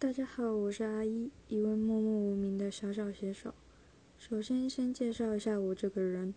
[0.00, 3.52] 大家好，我是阿一，一位默默无名的小小写手。
[4.16, 6.32] 首先，先介绍一下我这个人。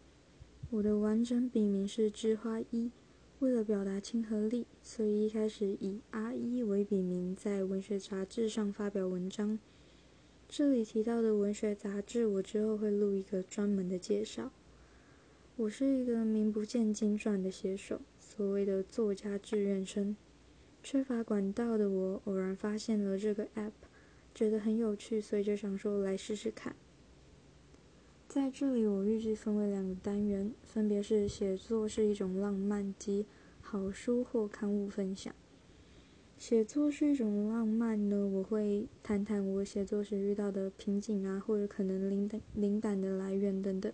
[0.72, 2.90] 我的完整笔名是知花一，
[3.38, 9.60] 为了表达亲和力，所以一开始以阿一为笔名，在文学杂志上发表文章。
[10.50, 14.52] 这里提到的文学杂志，我之后会录一个专门的介绍。
[15.56, 20.16] 我是一个名不见经传的写手，所谓的作家志愿生。
[20.84, 23.72] 缺乏管道的我，偶然发现了这个 app，
[24.34, 26.76] 觉得很有趣，所以就想说来试试看。
[28.28, 33.28] 在这里，我预计分为两个单元，分别是写作是一种浪漫及
[33.62, 35.34] 好书或刊物分享。
[36.38, 43.94] 写作是一种浪漫呢，我会谈谈我写作时遇到的瓶颈啊，或者可能灵感灵感的来源等等。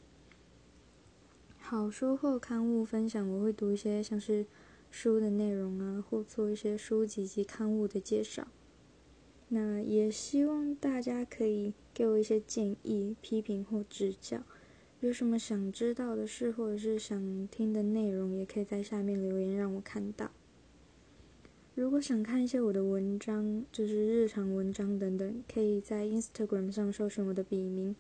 [1.60, 4.46] 好书或刊物分享，我会读一些像是。
[4.90, 8.48] 书的内容啊，或做一些书籍及刊物的介绍。
[9.50, 14.44] 那也希望大家可以给我一些建议、批评或指教。
[15.00, 20.32] 有什么想知道的事，或者是想听的内容，也可以在下面留言让我看到。
[21.76, 27.96] 如果想看一些我的文章，就是日常文章等等，可以在 Instagram 上搜寻我的笔名。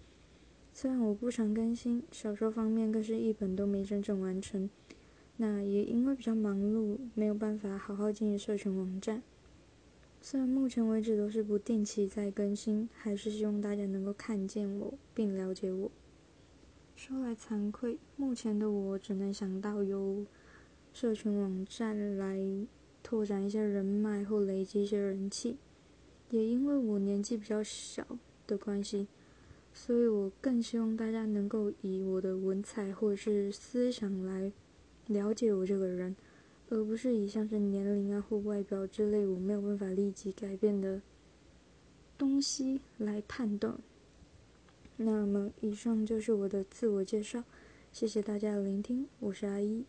[0.73, 4.67] 虽然我不常更新，小说方面更是一本都没真正完成。
[5.37, 9.21] 那也因为比较忙碌，没有办法好好经营社群网站。
[10.19, 15.91] 虽然目前为止都是不定期在更新，还是希望大家能够看见我并了解我。
[16.95, 20.25] 说来惭愧，目前的我只能想到由
[20.91, 22.39] 社群网站来
[23.03, 25.57] 拓展一些人脉或累积一些人气。
[26.31, 29.07] 也因为我年纪比较小的关系，
[29.71, 34.51] 所以我更希望大家能够以我的文采或者是思想来。
[35.07, 36.15] 了解我这个人，
[36.69, 41.01] 而不是以像是年龄啊或外表之类我没有办法立即改变的
[42.17, 43.77] 东西来判断。
[44.97, 47.43] 那么，以上就是我的自我介绍，
[47.91, 49.85] 谢谢大家的聆听，我是阿一。